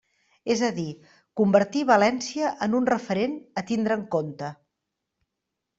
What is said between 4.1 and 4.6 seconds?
compte.